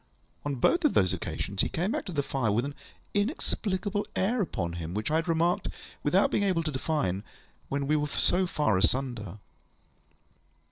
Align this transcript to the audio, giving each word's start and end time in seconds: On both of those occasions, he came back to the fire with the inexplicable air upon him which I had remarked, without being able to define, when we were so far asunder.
On 0.43 0.55
both 0.55 0.83
of 0.83 0.95
those 0.95 1.13
occasions, 1.13 1.61
he 1.61 1.69
came 1.69 1.91
back 1.91 2.05
to 2.05 2.11
the 2.11 2.23
fire 2.23 2.51
with 2.51 2.65
the 2.65 2.73
inexplicable 3.13 4.07
air 4.15 4.41
upon 4.41 4.73
him 4.73 4.95
which 4.95 5.11
I 5.11 5.17
had 5.17 5.27
remarked, 5.27 5.67
without 6.01 6.31
being 6.31 6.41
able 6.41 6.63
to 6.63 6.71
define, 6.71 7.21
when 7.69 7.85
we 7.85 7.95
were 7.95 8.07
so 8.07 8.47
far 8.47 8.79
asunder. 8.79 9.37